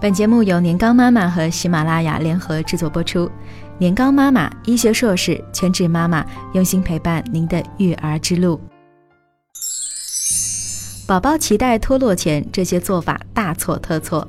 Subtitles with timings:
[0.00, 3.28] 本节目由年糕妈妈和喜马拉雅联合制作播出。
[3.78, 8.60] 年糕妈妈医学硕士，全职妈妈，用心陪伴您的育儿之路。
[11.04, 14.26] 宝宝脐带脱落前，这些做法大错特错。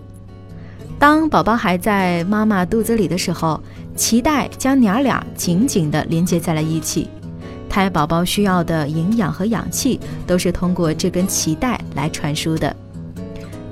[0.98, 3.62] 当宝宝还在妈妈肚子里的时候，
[3.96, 7.08] 脐带将娘俩紧紧地连接在了一起，
[7.70, 12.76] 胎宝宝需要的营养和氧气都是通过这根脐带来传输的。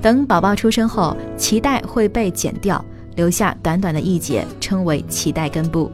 [0.00, 2.84] 等宝宝出生后，脐带会被剪掉，
[3.16, 5.90] 留下短短的一节，称为脐带根部。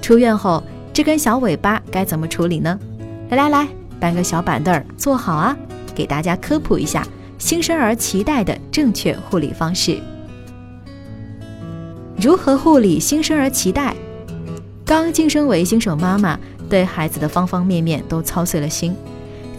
[0.00, 0.62] 出院后，
[0.92, 2.78] 这根小尾巴该怎么处理呢？
[3.30, 5.56] 来来来，搬个小板凳儿，坐好啊，
[5.94, 7.06] 给大家科普一下
[7.38, 9.98] 新生儿脐带的正确护理方式。
[12.20, 13.94] 如何护理新生儿脐带？
[14.84, 16.38] 刚晋升为新手妈妈，
[16.68, 18.94] 对孩子的方方面面都操碎了心。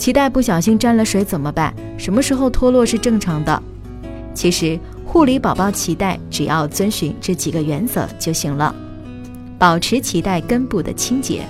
[0.03, 1.73] 脐带不小心沾了水怎么办？
[1.97, 3.63] 什么时候脱落是正常的？
[4.33, 8.75] 其实护理宝宝脐带，只要遵循这几个原则就行了。
[9.57, 11.43] 保持脐带根部的清洁。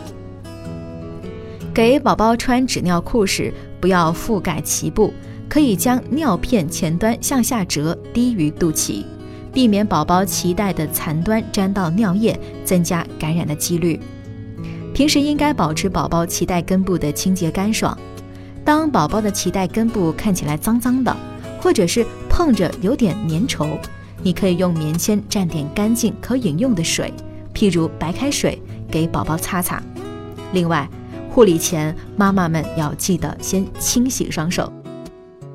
[1.74, 5.12] 给宝宝穿纸尿裤时，不要覆盖脐部，
[5.50, 9.04] 可以将尿片前端向下折，低于肚脐，
[9.52, 14.00] 避免宝宝脐带的残端沾到尿液，增加感染的几率。
[14.94, 17.98] 平时应该保持宝宝脐带根部的清洁干爽。
[18.66, 21.16] 当宝宝的脐带根部看起来脏脏的，
[21.62, 23.78] 或者是碰着有点粘稠，
[24.22, 27.14] 你可以用棉签蘸点干净可饮用的水，
[27.54, 29.84] 譬如白开水，给宝宝擦擦。
[30.54, 30.90] 另外，
[31.30, 34.72] 护理前妈妈们要记得先清洗双手。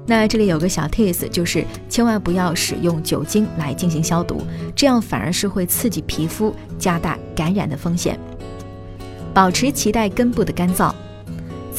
[0.07, 4.43] 那这里有个小 tips，就是千万不要使用酒精来进行消毒，
[4.75, 8.19] 这样反而是会刺激皮肤，加大感染的风险。
[9.33, 10.93] 保持脐带根部的干燥。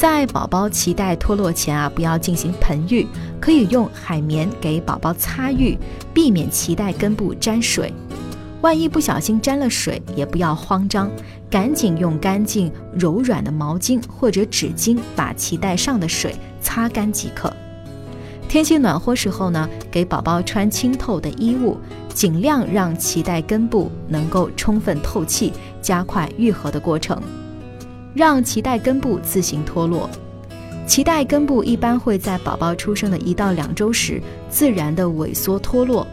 [0.00, 3.06] 在宝宝脐带脱落前啊，不要进行盆浴，
[3.38, 5.76] 可以用海绵给宝宝擦浴，
[6.14, 7.92] 避免脐带根部沾水。
[8.62, 11.10] 万一不小心沾了水，也不要慌张，
[11.50, 17.52] 赶紧用干净柔软的毛巾或者纸巾把脐带上的水擦干即可。
[18.48, 21.76] 天气暖和时候呢，给宝宝穿清透的衣物，
[22.14, 25.52] 尽量让脐带根部能够充分透气，
[25.82, 27.20] 加快愈合的过程。
[28.14, 30.08] 让脐带根部自行脱落。
[30.86, 36.06] 脐带根部一般会在宝宝出生的一到两周时自然的萎缩脱落。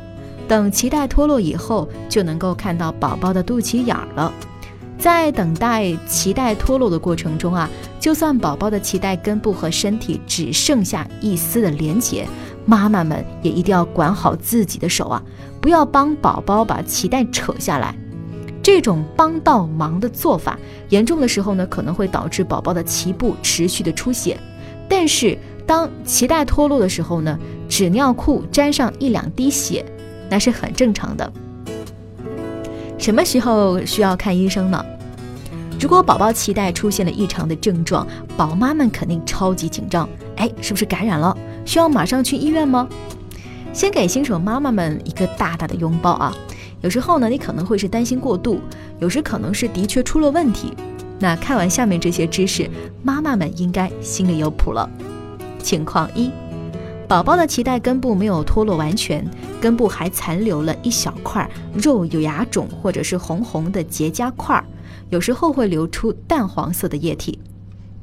[0.48, 4.32] 等脐带脱落以后，就能够看到宝宝的肚脐眼儿了。
[5.00, 7.70] 在等待脐带脱落的过程中啊，
[8.00, 12.28] 就算宝宝的脐带根部和身体只剩下一丝的连结，
[12.66, 15.22] 妈妈们也一定要管好自己的手啊，
[15.60, 17.96] 不要帮宝宝把脐带扯下来。
[18.68, 24.38] 这种帮倒忙的做法，严重的时候呢，可能会导致宝宝的脐部持续的出血。
[24.90, 27.40] 但是当脐带脱落的时候呢，
[27.70, 29.86] 纸尿裤沾上一两滴血，
[30.30, 31.32] 那是很正常的。
[32.98, 34.86] 什么时候需要看医生呢？
[35.80, 40.10] 如果宝宝脐带出现了异常的症状，宝妈们肯定超级紧张。
[40.36, 41.34] 哎，是不是感染了？
[41.64, 42.86] 需要马上去医院吗？
[43.72, 46.36] 先给新手妈妈们一个大大的拥抱啊！
[46.82, 48.60] 有时候呢，你可能会是担心过度，
[49.00, 50.74] 有时可能是的确出了问题。
[51.20, 52.70] 那看完下面这些知识，
[53.02, 54.88] 妈妈们应该心里有谱了。
[55.58, 56.32] 情况一，
[57.08, 59.28] 宝宝的脐带根部没有脱落完全，
[59.60, 64.64] 根部还残留了一小块肉有芽肿或者是红红的结痂块，
[65.10, 67.40] 有时候会流出淡黄色的液体。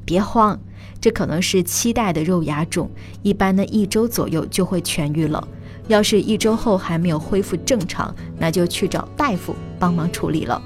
[0.04, 0.58] 别慌，
[1.00, 2.90] 这可能是脐带的肉芽肿，
[3.22, 5.46] 一般呢一周左右就会痊愈了。
[5.88, 10.60] 要是一周后还没有恢复正常，那就去找大夫帮忙处理了。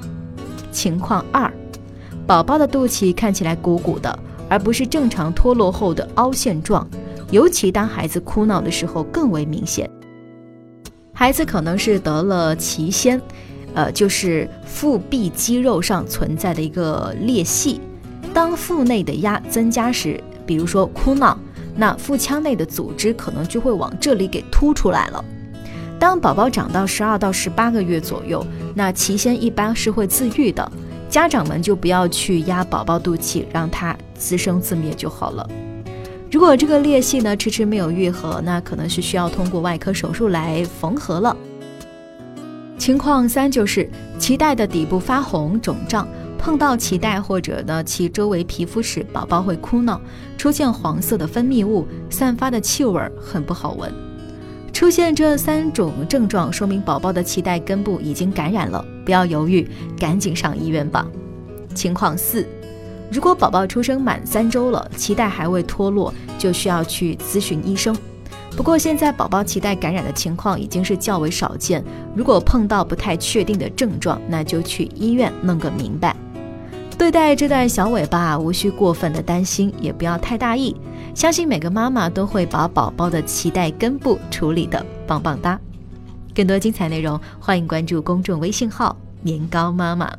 [0.70, 1.52] 情况二，
[2.26, 4.16] 宝宝的肚脐看起来鼓鼓的，
[4.48, 6.88] 而不是正常脱落后的凹陷状，
[7.30, 9.90] 尤其当孩子哭闹的时候更为明显。
[11.12, 13.20] 孩子可能是得了脐先，
[13.74, 17.80] 呃，就是腹壁肌肉上存在的一个裂隙，
[18.32, 21.36] 当腹内的压增加时，比如说哭闹。
[21.78, 25.24] 那腹腔内的组织可能就会往这里给凸出来了。
[25.96, 28.44] 当宝宝长到十二到十八个月左右，
[28.74, 30.70] 那脐先一般是会自愈的，
[31.08, 35.48] 家长们就不要去压宝宝肚脐，让它自生自灭就好了。
[36.30, 41.36] 如果这个裂隙呢迟迟没有愈合，那可能是需要通过外科手术来缝合了。
[42.76, 43.88] 情况三就是
[44.18, 46.06] 脐带的底部发红肿胀。
[46.38, 50.00] 碰到脐带或者呢其周围皮肤时，宝宝会哭闹，
[50.38, 53.92] 出现黄色的分泌物，散发的气味很不好闻。
[54.72, 59.68] 出现这三种症状，说明宝宝的脐带根部已经感染了，不要犹豫，
[59.98, 61.04] 赶紧上医院吧。
[61.74, 62.46] 情况四，
[63.10, 67.96] 如果宝宝出生满三周了，脐带还未脱落，就需要去咨询医生。
[68.56, 76.14] 不过现在宝宝脐带感染的情况已经是较为少见，如果碰到不太确定的症状，那就去医院弄个明白。
[76.98, 80.76] 对待这段小尾巴，无需过分的担心，也不要太大意。
[81.14, 85.58] 相信每个妈妈都会把宝宝的脐带根部处理的棒棒哒。
[86.34, 90.12] 更多精彩内容，欢迎关注公众微信号“年糕妈妈”。